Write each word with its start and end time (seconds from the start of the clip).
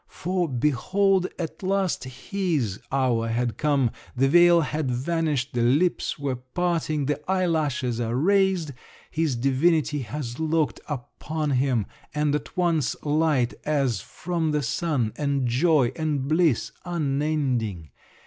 For, 0.07 0.49
behold, 0.49 1.27
at 1.37 1.61
last 1.61 2.05
his 2.05 2.79
hour 2.91 3.27
had 3.27 3.59
come, 3.59 3.91
the 4.15 4.27
veil 4.27 4.61
had 4.61 4.89
vanished, 4.89 5.53
the 5.53 5.61
lips 5.61 6.17
were 6.17 6.37
parting, 6.37 7.05
the 7.05 7.21
eyelashes 7.31 7.99
are 7.99 8.15
raised—his 8.15 9.35
divinity 9.35 9.99
has 9.99 10.39
looked 10.39 10.81
upon 10.87 11.51
him—and 11.51 12.33
at 12.33 12.57
once 12.57 12.95
light 13.03 13.53
as 13.63 14.01
from 14.01 14.49
the 14.49 14.63
sun, 14.63 15.13
and 15.17 15.47
joy 15.47 15.91
and 15.95 16.27
bliss 16.27 16.71
unending! 16.83 17.91